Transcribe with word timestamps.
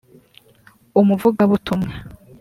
Umuvugabutumwa 0.99 1.93